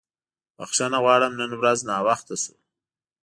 بښنه 0.57 0.97
غواړم 1.03 1.31
نن 1.39 1.51
ورځ 1.61 1.79
ناوخته 1.89 2.35
شو. 2.43 2.53